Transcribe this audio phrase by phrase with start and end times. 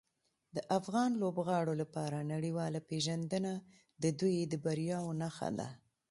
[0.55, 3.53] د افغان لوبغاړو لپاره نړیواله پیژندنه
[4.03, 5.69] د دوی د بریاوو نښه ده.